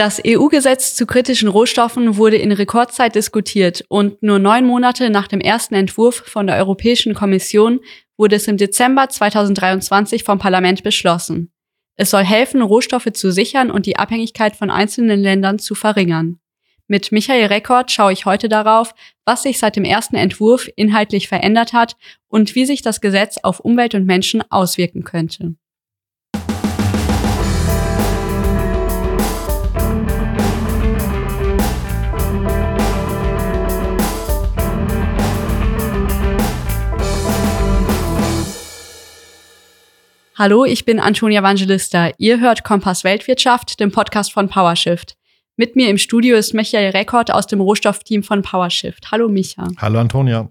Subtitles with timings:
[0.00, 5.42] Das EU-Gesetz zu kritischen Rohstoffen wurde in Rekordzeit diskutiert und nur neun Monate nach dem
[5.42, 7.80] ersten Entwurf von der Europäischen Kommission
[8.16, 11.52] wurde es im Dezember 2023 vom Parlament beschlossen.
[11.96, 16.40] Es soll helfen, Rohstoffe zu sichern und die Abhängigkeit von einzelnen Ländern zu verringern.
[16.86, 18.94] Mit Michael Rekord schaue ich heute darauf,
[19.26, 23.60] was sich seit dem ersten Entwurf inhaltlich verändert hat und wie sich das Gesetz auf
[23.60, 25.56] Umwelt und Menschen auswirken könnte.
[40.40, 42.12] Hallo, ich bin Antonia Vangelista.
[42.16, 45.18] Ihr hört Kompass Weltwirtschaft, dem Podcast von PowerShift.
[45.56, 49.10] Mit mir im Studio ist Michael Rekord aus dem Rohstoffteam von PowerShift.
[49.10, 49.68] Hallo Micha.
[49.76, 50.50] Hallo Antonia.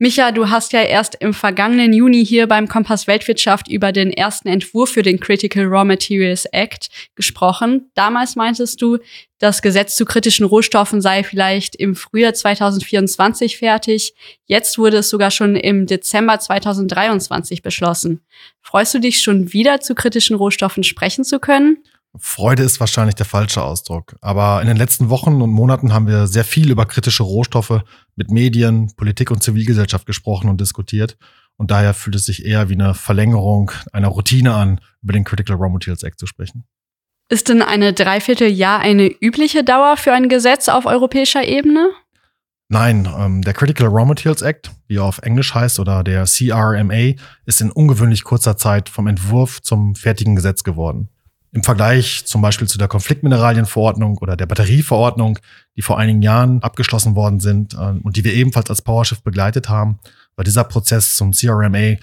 [0.00, 4.48] Micha, du hast ja erst im vergangenen Juni hier beim Kompass Weltwirtschaft über den ersten
[4.48, 7.92] Entwurf für den Critical Raw Materials Act gesprochen.
[7.94, 8.98] Damals meintest du,
[9.38, 14.14] das Gesetz zu kritischen Rohstoffen sei vielleicht im Frühjahr 2024 fertig.
[14.46, 18.20] Jetzt wurde es sogar schon im Dezember 2023 beschlossen.
[18.62, 21.84] Freust du dich schon wieder zu kritischen Rohstoffen sprechen zu können?
[22.18, 24.16] Freude ist wahrscheinlich der falsche Ausdruck.
[24.20, 27.82] Aber in den letzten Wochen und Monaten haben wir sehr viel über kritische Rohstoffe
[28.14, 31.16] mit Medien, Politik und Zivilgesellschaft gesprochen und diskutiert.
[31.56, 35.56] Und daher fühlt es sich eher wie eine Verlängerung einer Routine an, über den Critical
[35.56, 36.64] Raw Materials Act zu sprechen.
[37.28, 41.90] Ist denn eine Dreivierteljahr eine übliche Dauer für ein Gesetz auf europäischer Ebene?
[42.68, 47.14] Nein, ähm, der Critical Raw Materials Act, wie er auf Englisch heißt, oder der CRMA,
[47.46, 51.08] ist in ungewöhnlich kurzer Zeit vom Entwurf zum fertigen Gesetz geworden.
[51.54, 55.38] Im Vergleich zum Beispiel zu der Konfliktmineralienverordnung oder der Batterieverordnung,
[55.76, 59.68] die vor einigen Jahren abgeschlossen worden sind äh, und die wir ebenfalls als PowerShift begleitet
[59.68, 60.00] haben,
[60.34, 61.94] war dieser Prozess zum CRMA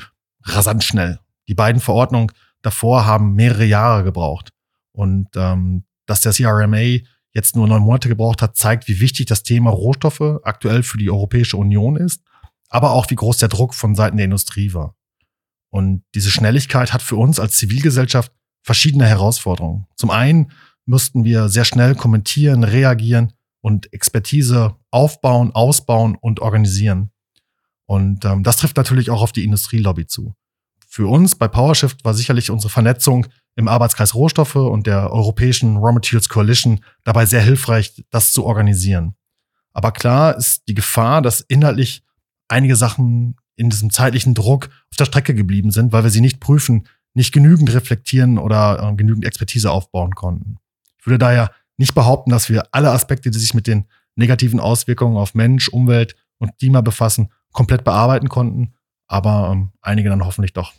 [0.44, 1.19] rasant schnell.
[1.50, 2.31] Die beiden Verordnungen
[2.62, 4.53] davor haben mehrere Jahre gebraucht.
[4.94, 9.44] Und ähm, dass der CRMA jetzt nur neun Monate gebraucht hat, zeigt, wie wichtig das
[9.44, 12.23] Thema Rohstoffe aktuell für die Europäische Union ist,
[12.69, 14.95] aber auch wie groß der Druck von Seiten der Industrie war.
[15.72, 19.88] Und diese Schnelligkeit hat für uns als Zivilgesellschaft verschiedene Herausforderungen.
[19.95, 20.51] Zum einen
[20.85, 27.11] mussten wir sehr schnell kommentieren, reagieren und Expertise aufbauen, ausbauen und organisieren.
[27.85, 30.33] Und ähm, das trifft natürlich auch auf die Industrielobby zu.
[30.88, 35.94] Für uns bei PowerShift war sicherlich unsere Vernetzung im Arbeitskreis Rohstoffe und der Europäischen Raw
[35.94, 39.16] Materials Coalition dabei sehr hilfreich, das zu organisieren.
[39.73, 42.03] Aber klar ist die Gefahr, dass inhaltlich
[42.50, 46.39] einige Sachen in diesem zeitlichen Druck auf der Strecke geblieben sind, weil wir sie nicht
[46.39, 50.57] prüfen, nicht genügend reflektieren oder äh, genügend Expertise aufbauen konnten.
[50.99, 53.85] Ich würde daher nicht behaupten, dass wir alle Aspekte, die sich mit den
[54.16, 58.73] negativen Auswirkungen auf Mensch, Umwelt und Klima befassen, komplett bearbeiten konnten,
[59.07, 60.73] aber ähm, einige dann hoffentlich doch.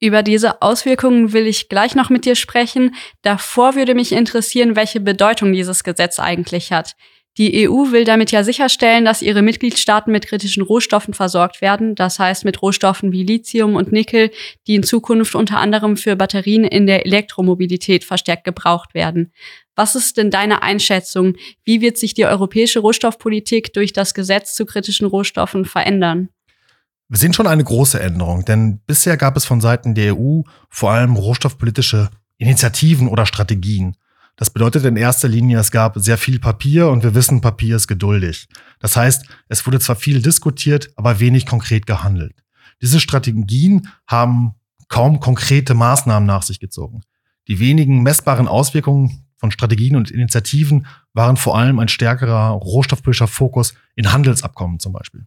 [0.00, 2.94] Über diese Auswirkungen will ich gleich noch mit dir sprechen.
[3.22, 6.94] Davor würde mich interessieren, welche Bedeutung dieses Gesetz eigentlich hat.
[7.38, 12.18] Die EU will damit ja sicherstellen, dass ihre Mitgliedstaaten mit kritischen Rohstoffen versorgt werden, das
[12.18, 14.32] heißt mit Rohstoffen wie Lithium und Nickel,
[14.66, 19.32] die in Zukunft unter anderem für Batterien in der Elektromobilität verstärkt gebraucht werden.
[19.76, 21.36] Was ist denn deine Einschätzung?
[21.62, 26.30] Wie wird sich die europäische Rohstoffpolitik durch das Gesetz zu kritischen Rohstoffen verändern?
[27.08, 30.90] Wir sehen schon eine große Änderung, denn bisher gab es von Seiten der EU vor
[30.90, 33.96] allem rohstoffpolitische Initiativen oder Strategien.
[34.38, 37.88] Das bedeutet in erster Linie, es gab sehr viel Papier und wir wissen, Papier ist
[37.88, 38.46] geduldig.
[38.78, 42.36] Das heißt, es wurde zwar viel diskutiert, aber wenig konkret gehandelt.
[42.80, 44.54] Diese Strategien haben
[44.88, 47.00] kaum konkrete Maßnahmen nach sich gezogen.
[47.48, 53.74] Die wenigen messbaren Auswirkungen von Strategien und Initiativen waren vor allem ein stärkerer rohstoffpolitischer Fokus
[53.96, 55.26] in Handelsabkommen zum Beispiel.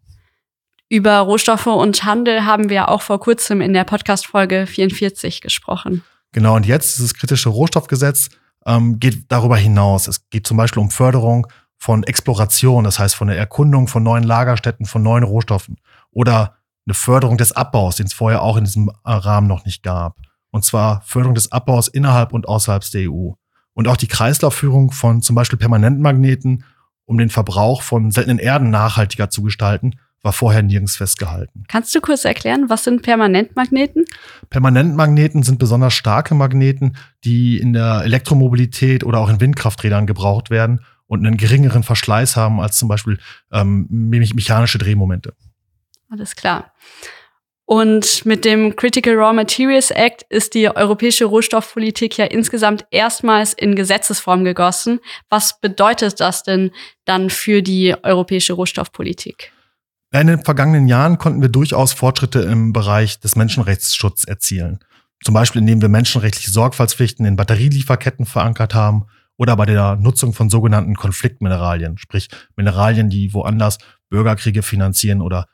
[0.88, 6.01] Über Rohstoffe und Handel haben wir auch vor kurzem in der Podcast-Folge 44 gesprochen.
[6.31, 8.29] Genau, und jetzt ist das kritische Rohstoffgesetz
[8.66, 10.07] ähm, geht darüber hinaus.
[10.07, 14.23] Es geht zum Beispiel um Förderung von Exploration, das heißt von der Erkundung von neuen
[14.23, 15.78] Lagerstätten, von neuen Rohstoffen
[16.11, 16.55] oder
[16.85, 20.17] eine Förderung des Abbaus, den es vorher auch in diesem äh, Rahmen noch nicht gab.
[20.52, 23.31] Und zwar Förderung des Abbaus innerhalb und außerhalb der EU.
[23.73, 26.66] Und auch die Kreislaufführung von zum Beispiel Permanentmagneten,
[27.05, 31.64] um den Verbrauch von seltenen Erden nachhaltiger zu gestalten war vorher nirgends festgehalten.
[31.68, 34.06] Kannst du kurz erklären, was sind Permanentmagneten?
[34.50, 40.82] Permanentmagneten sind besonders starke Magneten, die in der Elektromobilität oder auch in Windkrafträdern gebraucht werden
[41.08, 43.20] und einen geringeren Verschleiß haben als zum Beispiel
[43.52, 45.34] ähm, mechanische Drehmomente.
[46.09, 46.72] Alles klar.
[47.66, 53.76] Und mit dem Critical Raw Materials Act ist die europäische Rohstoffpolitik ja insgesamt erstmals in
[53.76, 55.00] Gesetzesform gegossen.
[55.29, 56.72] Was bedeutet das denn
[57.06, 59.53] dann für die europäische Rohstoffpolitik?
[60.13, 64.79] In den vergangenen Jahren konnten wir durchaus Fortschritte im Bereich des Menschenrechtsschutzes erzielen.
[65.23, 69.05] Zum Beispiel, indem wir menschenrechtliche Sorgfaltspflichten in Batterielieferketten verankert haben
[69.37, 72.28] oder bei der Nutzung von sogenannten Konfliktmineralien, sprich
[72.58, 73.78] Mineralien, die woanders
[74.09, 75.46] Bürgerkriege finanzieren oder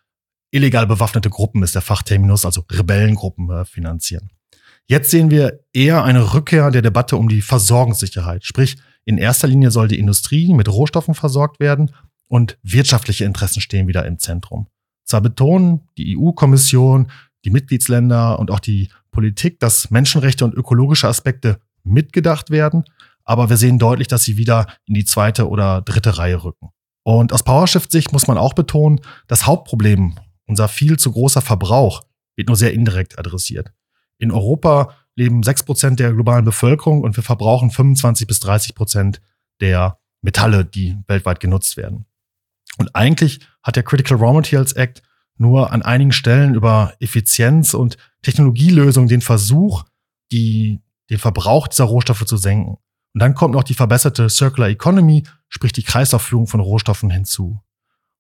[0.50, 4.32] illegal bewaffnete Gruppen ist der Fachterminus, also Rebellengruppen äh, finanzieren.
[4.88, 8.46] Jetzt sehen wir eher eine Rückkehr der Debatte um die Versorgungssicherheit.
[8.46, 11.92] Sprich, in erster Linie soll die Industrie mit Rohstoffen versorgt werden
[12.28, 14.68] und wirtschaftliche Interessen stehen wieder im Zentrum.
[15.06, 17.10] Zwar betonen die EU-Kommission,
[17.46, 22.84] die Mitgliedsländer und auch die Politik, dass Menschenrechte und ökologische Aspekte mitgedacht werden,
[23.24, 26.70] aber wir sehen deutlich, dass sie wieder in die zweite oder dritte Reihe rücken.
[27.04, 30.16] Und aus PowerShift-Sicht muss man auch betonen, das Hauptproblem,
[30.46, 32.04] unser viel zu großer Verbrauch,
[32.36, 33.72] wird nur sehr indirekt adressiert.
[34.18, 39.22] In Europa leben 6% der globalen Bevölkerung und wir verbrauchen 25 bis 30 Prozent
[39.62, 42.06] der Metalle, die weltweit genutzt werden.
[42.78, 45.02] Und eigentlich hat der Critical Raw Materials Act
[45.38, 49.84] nur an einigen Stellen über Effizienz und Technologielösungen den Versuch,
[50.32, 52.78] die, den Verbrauch dieser Rohstoffe zu senken.
[53.14, 57.62] Und dann kommt noch die verbesserte Circular Economy, sprich die Kreislaufführung von Rohstoffen hinzu.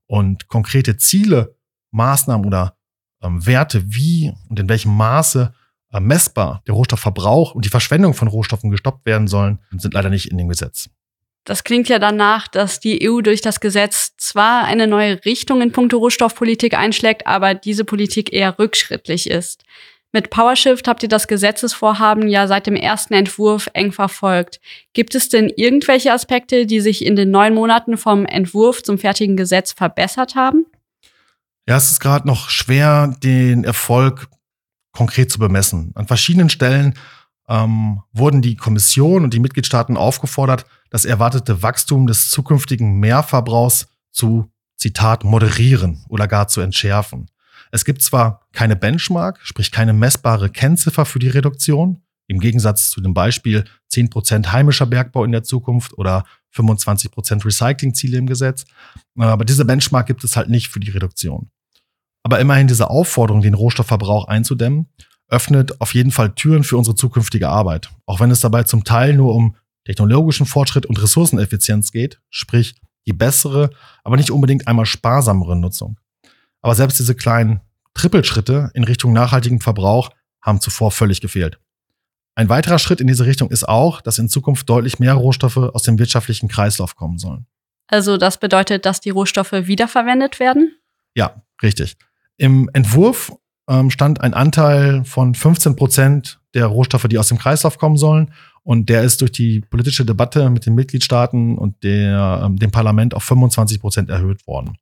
[0.07, 1.55] Und konkrete Ziele,
[1.91, 2.77] Maßnahmen oder
[3.21, 5.53] ähm, Werte, wie und in welchem Maße
[5.91, 10.31] äh, messbar der Rohstoffverbrauch und die Verschwendung von Rohstoffen gestoppt werden sollen, sind leider nicht
[10.31, 10.89] in dem Gesetz.
[11.47, 15.71] Das klingt ja danach, dass die EU durch das Gesetz zwar eine neue Richtung in
[15.71, 19.63] puncto Rohstoffpolitik einschlägt, aber diese Politik eher rückschrittlich ist.
[20.11, 24.59] Mit PowerShift habt ihr das Gesetzesvorhaben ja seit dem ersten Entwurf eng verfolgt.
[24.91, 29.37] Gibt es denn irgendwelche Aspekte, die sich in den neun Monaten vom Entwurf zum fertigen
[29.37, 30.65] Gesetz verbessert haben?
[31.65, 34.27] Ja, es ist gerade noch schwer, den Erfolg
[34.91, 35.93] konkret zu bemessen.
[35.95, 36.95] An verschiedenen Stellen
[37.49, 44.51] ähm, wurden die Kommission und die Mitgliedstaaten aufgefordert, das erwartete Wachstum des zukünftigen Mehrverbrauchs zu,
[44.75, 47.29] Zitat, moderieren oder gar zu entschärfen.
[47.71, 53.01] Es gibt zwar keine Benchmark, sprich keine messbare Kennziffer für die Reduktion, im Gegensatz zu
[53.01, 58.65] dem Beispiel 10% heimischer Bergbau in der Zukunft oder 25% Recyclingziele im Gesetz,
[59.17, 61.49] aber diese Benchmark gibt es halt nicht für die Reduktion.
[62.23, 64.87] Aber immerhin diese Aufforderung, den Rohstoffverbrauch einzudämmen,
[65.29, 67.89] öffnet auf jeden Fall Türen für unsere zukünftige Arbeit.
[68.05, 72.75] Auch wenn es dabei zum Teil nur um technologischen Fortschritt und Ressourceneffizienz geht, sprich
[73.05, 73.69] die bessere,
[74.03, 75.97] aber nicht unbedingt einmal sparsamere Nutzung.
[76.61, 77.61] Aber selbst diese kleinen
[77.93, 80.09] Trippelschritte in Richtung nachhaltigen Verbrauch
[80.41, 81.59] haben zuvor völlig gefehlt.
[82.35, 85.83] Ein weiterer Schritt in diese Richtung ist auch, dass in Zukunft deutlich mehr Rohstoffe aus
[85.83, 87.47] dem wirtschaftlichen Kreislauf kommen sollen.
[87.87, 90.75] Also das bedeutet, dass die Rohstoffe wiederverwendet werden?
[91.15, 91.97] Ja, richtig.
[92.35, 93.31] Im Entwurf
[93.67, 98.31] ähm, stand ein Anteil von 15 Prozent der Rohstoffe, die aus dem Kreislauf kommen sollen.
[98.63, 103.13] Und der ist durch die politische Debatte mit den Mitgliedstaaten und der, ähm, dem Parlament
[103.13, 104.77] auf 25 Prozent erhöht worden.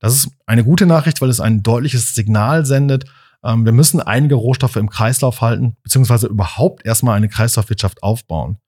[0.00, 3.04] Das ist eine gute Nachricht, weil es ein deutliches Signal sendet.
[3.44, 8.58] Ähm, wir müssen einige Rohstoffe im Kreislauf halten, beziehungsweise überhaupt erstmal eine Kreislaufwirtschaft aufbauen.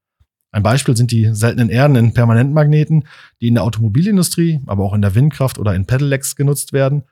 [0.52, 3.04] Ein Beispiel sind die seltenen Erden in Permanentmagneten,
[3.40, 7.04] die in der Automobilindustrie, aber auch in der Windkraft oder in Pedelecs genutzt werden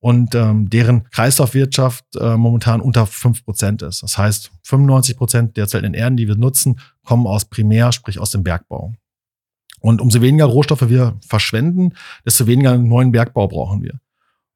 [0.00, 4.02] und ähm, deren Kreislaufwirtschaft äh, momentan unter fünf Prozent ist.
[4.02, 8.30] Das heißt, 95 Prozent der seltenen Erden, die wir nutzen, kommen aus Primär, sprich aus
[8.30, 8.94] dem Bergbau.
[9.80, 11.94] Und umso weniger Rohstoffe wir verschwenden,
[12.24, 14.00] desto weniger neuen Bergbau brauchen wir.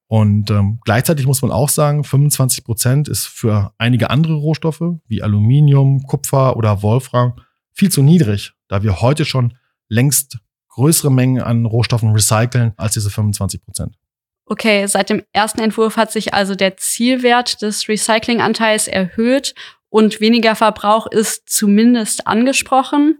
[0.07, 5.23] Und ähm, gleichzeitig muss man auch sagen, 25 Prozent ist für einige andere Rohstoffe wie
[5.23, 7.35] Aluminium, Kupfer oder Wolfram
[7.73, 9.54] viel zu niedrig, da wir heute schon
[9.88, 13.97] längst größere Mengen an Rohstoffen recyceln als diese 25 Prozent.
[14.46, 19.54] Okay, seit dem ersten Entwurf hat sich also der Zielwert des Recyclinganteils erhöht
[19.88, 23.18] und weniger Verbrauch ist zumindest angesprochen.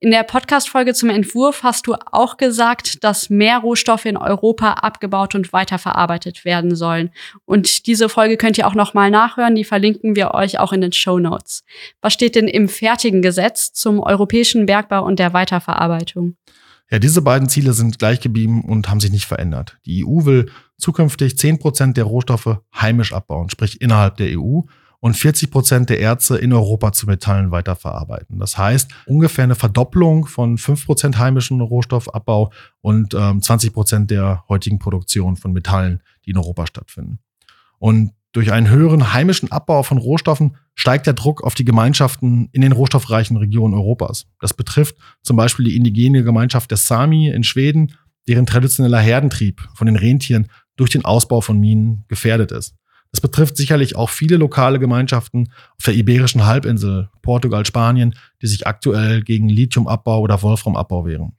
[0.00, 5.34] In der Podcast-Folge zum Entwurf hast du auch gesagt, dass mehr Rohstoffe in Europa abgebaut
[5.34, 7.10] und weiterverarbeitet werden sollen.
[7.46, 9.54] Und diese Folge könnt ihr auch nochmal nachhören.
[9.54, 11.64] Die verlinken wir euch auch in den Show Notes.
[12.02, 16.36] Was steht denn im fertigen Gesetz zum europäischen Bergbau und der Weiterverarbeitung?
[16.90, 19.78] Ja, diese beiden Ziele sind gleich geblieben und haben sich nicht verändert.
[19.86, 24.62] Die EU will zukünftig 10 Prozent der Rohstoffe heimisch abbauen, sprich innerhalb der EU
[25.04, 28.38] und 40 Prozent der Erze in Europa zu Metallen weiterverarbeiten.
[28.38, 32.50] Das heißt ungefähr eine Verdopplung von 5 Prozent heimischen Rohstoffabbau
[32.80, 37.18] und ähm, 20 Prozent der heutigen Produktion von Metallen, die in Europa stattfinden.
[37.78, 42.62] Und durch einen höheren heimischen Abbau von Rohstoffen steigt der Druck auf die Gemeinschaften in
[42.62, 44.26] den rohstoffreichen Regionen Europas.
[44.40, 47.92] Das betrifft zum Beispiel die indigene Gemeinschaft der Sami in Schweden,
[48.26, 52.74] deren traditioneller Herdentrieb von den Rentieren durch den Ausbau von Minen gefährdet ist.
[53.10, 58.66] Das betrifft sicherlich auch viele lokale Gemeinschaften auf der iberischen Halbinsel, Portugal, Spanien, die sich
[58.66, 61.36] aktuell gegen Lithiumabbau oder Wolframabbau wehren.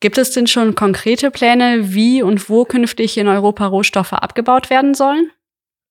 [0.00, 4.94] Gibt es denn schon konkrete Pläne, wie und wo künftig in Europa Rohstoffe abgebaut werden
[4.94, 5.30] sollen?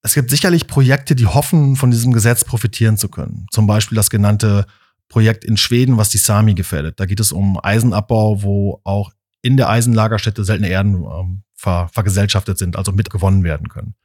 [0.02, 3.46] Es gibt sicherlich Projekte, die hoffen, von diesem Gesetz profitieren zu können.
[3.52, 4.66] Zum Beispiel das genannte
[5.08, 7.00] Projekt in Schweden, was die Sami gefährdet.
[7.00, 9.12] Da geht es um Eisenabbau, wo auch
[9.44, 13.96] in der Eisenlagerstätte seltene Erden ähm, ver vergesellschaftet sind, also mitgewonnen werden können.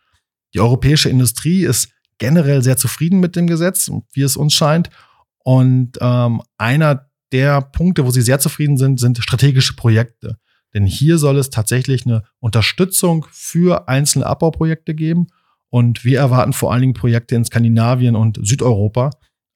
[0.55, 4.91] Die europäische Industrie ist generell sehr zufrieden mit dem Gesetz, wie es uns scheint.
[5.45, 10.38] Und ähm, einer der Punkte, wo sie sehr zufrieden sind, sind strategische Projekte.
[10.75, 15.27] Denn hier soll es tatsächlich eine Unterstützung für einzelne Abbauprojekte geben.
[15.71, 19.11] Und wir erwarten vor allen Dingen Projekte in Skandinavien und Südeuropa,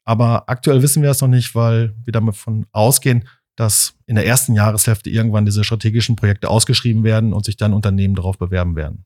[0.04, 4.26] aber aktuell wissen wir es noch nicht, weil wir damit von ausgehen, dass in der
[4.26, 9.04] ersten Jahreshälfte irgendwann diese strategischen Projekte ausgeschrieben werden und sich dann Unternehmen darauf bewerben werden.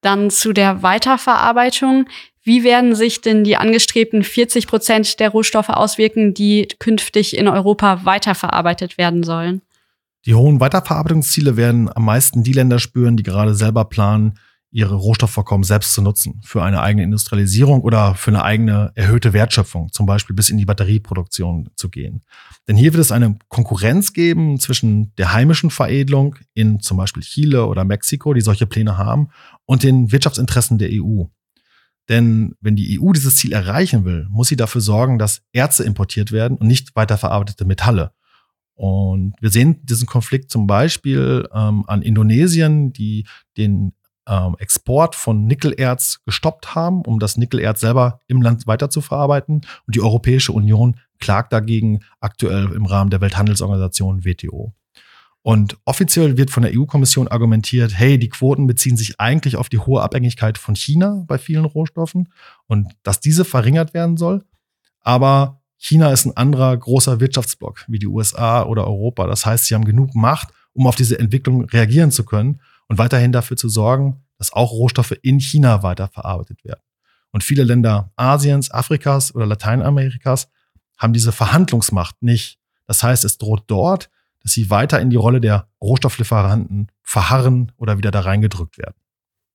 [0.00, 2.08] Dann zu der Weiterverarbeitung.
[2.42, 8.04] Wie werden sich denn die angestrebten 40 Prozent der Rohstoffe auswirken, die künftig in Europa
[8.04, 9.62] weiterverarbeitet werden sollen?
[10.26, 14.38] Die hohen Weiterverarbeitungsziele werden am meisten die Länder spüren, die gerade selber planen,
[14.76, 19.90] ihre Rohstoffvorkommen selbst zu nutzen für eine eigene Industrialisierung oder für eine eigene erhöhte Wertschöpfung,
[19.90, 22.22] zum Beispiel bis in die Batterieproduktion zu gehen.
[22.68, 27.64] Denn hier wird es eine Konkurrenz geben zwischen der heimischen Veredelung in zum Beispiel Chile
[27.64, 29.28] oder Mexiko, die solche Pläne haben,
[29.64, 31.24] und den Wirtschaftsinteressen der EU.
[32.10, 36.32] Denn wenn die EU dieses Ziel erreichen will, muss sie dafür sorgen, dass Erze importiert
[36.32, 38.12] werden und nicht weiterverarbeitete Metalle.
[38.74, 43.94] Und wir sehen diesen Konflikt zum Beispiel ähm, an Indonesien, die den
[44.28, 49.62] ähm, Export von Nickelerz gestoppt haben, um das Nickelerz selber im Land weiter zu verarbeiten.
[49.86, 54.74] Und die Europäische Union klagt dagegen aktuell im Rahmen der Welthandelsorganisation WTO.
[55.42, 59.78] Und offiziell wird von der EU-Kommission argumentiert, hey, die Quoten beziehen sich eigentlich auf die
[59.78, 62.32] hohe Abhängigkeit von China bei vielen Rohstoffen
[62.66, 64.44] und dass diese verringert werden soll.
[65.02, 69.28] Aber China ist ein anderer großer Wirtschaftsblock wie die USA oder Europa.
[69.28, 73.32] Das heißt, sie haben genug Macht, um auf diese Entwicklung reagieren zu können und weiterhin
[73.32, 76.80] dafür zu sorgen, dass auch Rohstoffe in China weiterverarbeitet werden.
[77.32, 80.48] Und viele Länder Asiens, Afrikas oder Lateinamerikas
[80.96, 82.58] haben diese Verhandlungsmacht nicht.
[82.86, 87.98] Das heißt, es droht dort, dass sie weiter in die Rolle der Rohstofflieferanten verharren oder
[87.98, 88.94] wieder da reingedrückt werden.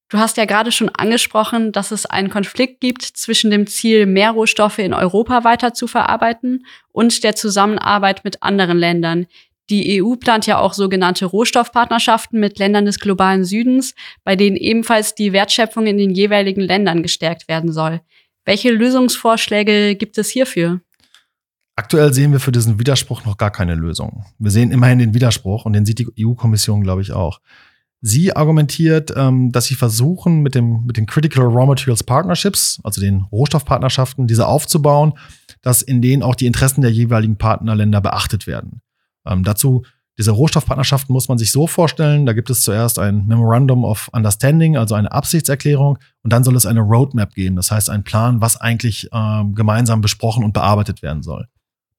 [0.09, 4.31] Du hast ja gerade schon angesprochen, dass es einen Konflikt gibt zwischen dem Ziel, mehr
[4.31, 9.27] Rohstoffe in Europa weiter zu verarbeiten und der Zusammenarbeit mit anderen Ländern.
[9.71, 15.15] Die EU plant ja auch sogenannte Rohstoffpartnerschaften mit Ländern des globalen Südens, bei denen ebenfalls
[15.15, 18.01] die Wertschöpfung in den jeweiligen Ländern gestärkt werden soll.
[18.43, 20.81] Welche Lösungsvorschläge gibt es hierfür?
[21.77, 24.25] Aktuell sehen wir für diesen Widerspruch noch gar keine Lösung.
[24.39, 27.39] Wir sehen immerhin den Widerspruch und den sieht die EU-Kommission, glaube ich, auch.
[28.01, 32.99] Sie argumentiert, ähm, dass sie versuchen, mit, dem, mit den Critical Raw Materials Partnerships, also
[32.99, 35.13] den Rohstoffpartnerschaften, diese aufzubauen,
[35.61, 38.81] dass in denen auch die Interessen der jeweiligen Partnerländer beachtet werden.
[39.25, 39.83] Ähm, dazu,
[40.17, 44.77] diese Rohstoffpartnerschaften muss man sich so vorstellen, da gibt es zuerst ein Memorandum of Understanding,
[44.77, 48.57] also eine Absichtserklärung, und dann soll es eine Roadmap geben, das heißt ein Plan, was
[48.57, 51.47] eigentlich ähm, gemeinsam besprochen und bearbeitet werden soll.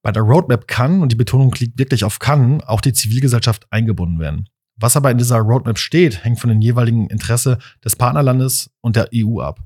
[0.02, 4.18] Bei der Roadmap kann, und die Betonung liegt wirklich auf kann, auch die Zivilgesellschaft eingebunden
[4.18, 4.48] werden.
[4.76, 9.08] Was aber in dieser Roadmap steht, hängt von den jeweiligen Interesse des Partnerlandes und der
[9.14, 9.60] EU ab.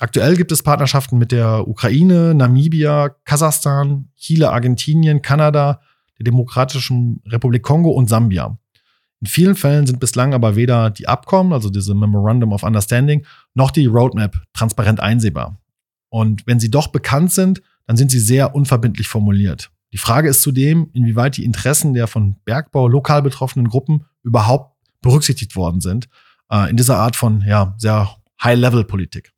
[0.00, 5.80] Aktuell gibt es Partnerschaften mit der Ukraine, Namibia, Kasachstan, Chile, Argentinien, Kanada,
[6.22, 8.56] Demokratischen Republik Kongo und Sambia.
[9.20, 13.24] In vielen Fällen sind bislang aber weder die Abkommen, also diese Memorandum of Understanding,
[13.54, 15.60] noch die Roadmap transparent einsehbar.
[16.08, 19.70] Und wenn sie doch bekannt sind, dann sind sie sehr unverbindlich formuliert.
[19.92, 25.54] Die Frage ist zudem, inwieweit die Interessen der von Bergbau lokal betroffenen Gruppen überhaupt berücksichtigt
[25.54, 26.08] worden sind
[26.50, 29.32] äh, in dieser Art von ja, sehr High-Level-Politik.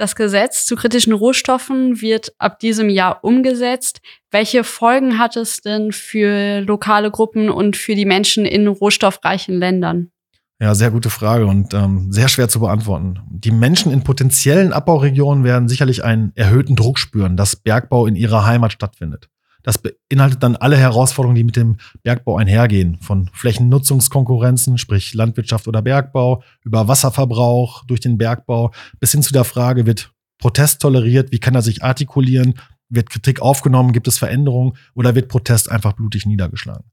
[0.00, 4.00] Das Gesetz zu kritischen Rohstoffen wird ab diesem Jahr umgesetzt.
[4.30, 10.10] Welche Folgen hat es denn für lokale Gruppen und für die Menschen in rohstoffreichen Ländern?
[10.58, 13.20] Ja, sehr gute Frage und ähm, sehr schwer zu beantworten.
[13.28, 18.46] Die Menschen in potenziellen Abbauregionen werden sicherlich einen erhöhten Druck spüren, dass Bergbau in ihrer
[18.46, 19.28] Heimat stattfindet.
[19.62, 22.96] Das beinhaltet dann alle Herausforderungen, die mit dem Bergbau einhergehen.
[23.00, 29.44] Von Flächennutzungskonkurrenzen, sprich Landwirtschaft oder Bergbau, über Wasserverbrauch durch den Bergbau, bis hin zu der
[29.44, 32.54] Frage, wird Protest toleriert, wie kann er sich artikulieren,
[32.88, 36.84] wird Kritik aufgenommen, gibt es Veränderungen oder wird Protest einfach blutig niedergeschlagen.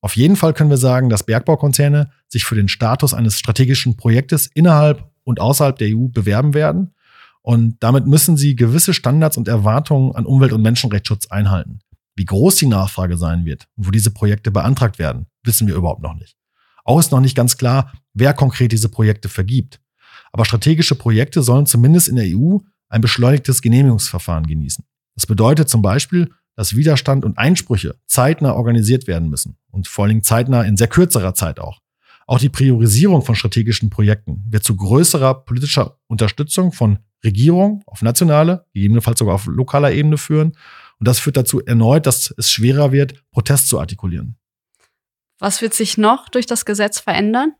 [0.00, 4.46] Auf jeden Fall können wir sagen, dass Bergbaukonzerne sich für den Status eines strategischen Projektes
[4.46, 6.94] innerhalb und außerhalb der EU bewerben werden.
[7.42, 11.80] Und damit müssen sie gewisse Standards und Erwartungen an Umwelt- und Menschenrechtsschutz einhalten.
[12.16, 16.02] Wie groß die Nachfrage sein wird und wo diese Projekte beantragt werden, wissen wir überhaupt
[16.02, 16.36] noch nicht.
[16.84, 19.80] Auch ist noch nicht ganz klar, wer konkret diese Projekte vergibt.
[20.32, 22.58] Aber strategische Projekte sollen zumindest in der EU
[22.88, 24.84] ein beschleunigtes Genehmigungsverfahren genießen.
[25.14, 30.10] Das bedeutet zum Beispiel, dass Widerstand und Einsprüche zeitnah organisiert werden müssen und vor allen
[30.10, 31.80] Dingen zeitnah in sehr kürzerer Zeit auch.
[32.26, 38.66] Auch die Priorisierung von strategischen Projekten wird zu größerer politischer Unterstützung von Regierung auf nationaler,
[38.72, 40.52] gegebenenfalls sogar auf lokaler Ebene führen
[40.98, 44.36] Und das führt dazu erneut, dass es schwerer wird, Protest zu artikulieren.
[45.38, 47.52] Was wird sich noch durch das Gesetz verändern?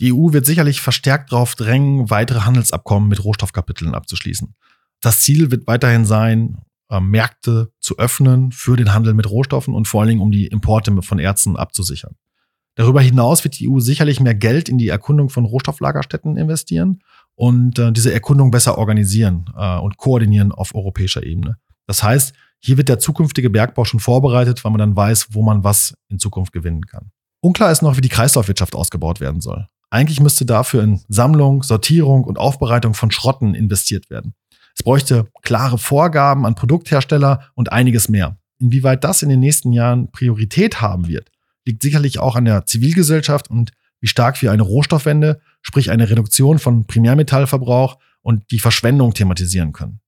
[0.00, 4.54] Die EU wird sicherlich verstärkt darauf drängen, weitere Handelsabkommen mit Rohstoffkapiteln abzuschließen.
[5.00, 6.58] Das Ziel wird weiterhin sein,
[6.90, 10.46] äh, Märkte zu öffnen für den Handel mit Rohstoffen und vor allen Dingen, um die
[10.46, 12.16] Importe von Erzen abzusichern.
[12.76, 17.02] Darüber hinaus wird die EU sicherlich mehr Geld in die Erkundung von Rohstofflagerstätten investieren
[17.34, 21.58] und äh, diese Erkundung besser organisieren äh, und koordinieren auf europäischer Ebene.
[21.90, 25.64] Das heißt, hier wird der zukünftige Bergbau schon vorbereitet, weil man dann weiß, wo man
[25.64, 27.10] was in Zukunft gewinnen kann.
[27.40, 29.66] Unklar ist noch, wie die Kreislaufwirtschaft ausgebaut werden soll.
[29.90, 34.34] Eigentlich müsste dafür in Sammlung, Sortierung und Aufbereitung von Schrotten investiert werden.
[34.76, 38.38] Es bräuchte klare Vorgaben an Produkthersteller und einiges mehr.
[38.60, 41.32] Inwieweit das in den nächsten Jahren Priorität haben wird,
[41.64, 46.60] liegt sicherlich auch an der Zivilgesellschaft und wie stark wir eine Rohstoffwende, sprich eine Reduktion
[46.60, 49.98] von Primärmetallverbrauch und die Verschwendung thematisieren können.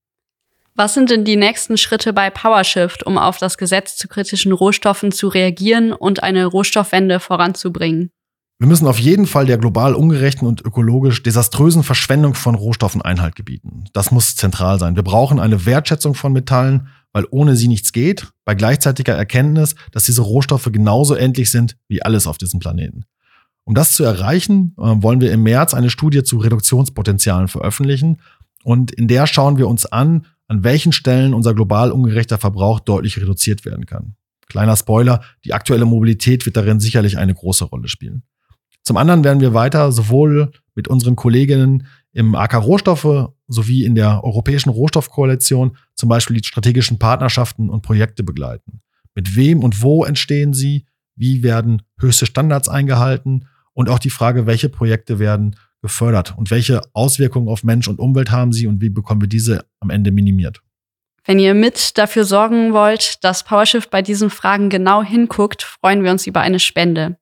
[0.75, 5.13] Was sind denn die nächsten Schritte bei PowerShift, um auf das Gesetz zu kritischen Rohstoffen
[5.13, 8.11] zu reagieren und eine Rohstoffwende voranzubringen?
[8.59, 13.35] Wir müssen auf jeden Fall der global ungerechten und ökologisch desaströsen Verschwendung von Rohstoffen Einhalt
[13.35, 13.85] gebieten.
[13.93, 14.97] Das muss zentral sein.
[14.97, 20.05] Wir brauchen eine Wertschätzung von Metallen, weil ohne sie nichts geht, bei gleichzeitiger Erkenntnis, dass
[20.05, 23.05] diese Rohstoffe genauso endlich sind wie alles auf diesem Planeten.
[23.65, 28.21] Um das zu erreichen, äh, wollen wir im März eine Studie zu Reduktionspotenzialen veröffentlichen
[28.65, 33.17] und in der schauen wir uns an, an welchen Stellen unser global ungerechter Verbrauch deutlich
[33.17, 34.17] reduziert werden kann.
[34.49, 38.23] Kleiner Spoiler, die aktuelle Mobilität wird darin sicherlich eine große Rolle spielen.
[38.83, 44.25] Zum anderen werden wir weiter sowohl mit unseren Kolleginnen im AK Rohstoffe sowie in der
[44.25, 48.83] Europäischen Rohstoffkoalition zum Beispiel die strategischen Partnerschaften und Projekte begleiten.
[49.15, 50.85] Mit wem und wo entstehen sie?
[51.17, 53.47] Wie werden höchste Standards eingehalten?
[53.73, 58.31] Und auch die Frage, welche Projekte werden gefördert und welche Auswirkungen auf Mensch und Umwelt
[58.31, 60.63] haben sie und wie bekommen wir diese am Ende minimiert?
[61.25, 66.11] Wenn ihr mit dafür sorgen wollt, dass PowerShift bei diesen Fragen genau hinguckt, freuen wir
[66.11, 67.17] uns über eine Spende.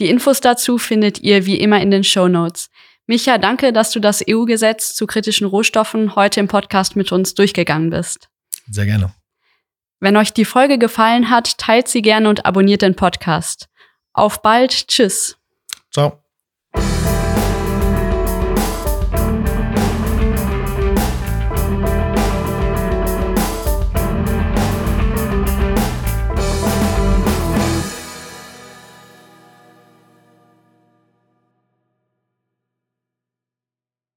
[0.00, 2.70] Die Infos dazu findet ihr wie immer in den Show Notes.
[3.06, 7.90] Micha, danke, dass du das EU-Gesetz zu kritischen Rohstoffen heute im Podcast mit uns durchgegangen
[7.90, 8.28] bist.
[8.70, 9.12] Sehr gerne.
[10.00, 13.68] Wenn euch die Folge gefallen hat, teilt sie gerne und abonniert den Podcast.
[14.14, 14.88] Auf bald.
[14.88, 15.36] Tschüss.
[15.92, 16.23] Ciao.